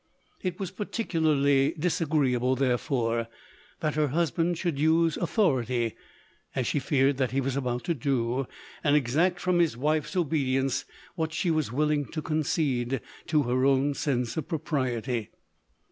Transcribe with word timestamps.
It 0.41 0.59
was 0.59 0.71
par 0.71 0.87
ticularly 0.87 1.79
disagreeable 1.79 2.55
therefore, 2.55 3.27
that 3.81 3.93
her 3.93 4.07
hus 4.07 4.31
band 4.31 4.57
should 4.57 4.79
use 4.79 5.15
authority, 5.15 5.93
as 6.55 6.65
she 6.65 6.79
feared 6.79 7.17
that 7.17 7.29
he 7.29 7.39
was 7.39 7.55
about 7.55 7.83
to 7.83 7.93
do, 7.93 8.47
and 8.83 8.95
exact 8.95 9.39
from 9.39 9.59
his 9.59 9.77
wife's 9.77 10.15
obedience, 10.15 10.85
what 11.13 11.33
she 11.33 11.51
was 11.51 11.71
willing 11.71 12.07
to 12.13 12.21
concede 12.23 12.99
to 13.27 13.43
her 13.43 13.63
own 13.63 13.93
sense 13.93 14.35
of 14.37 14.47
propriety. 14.47 15.29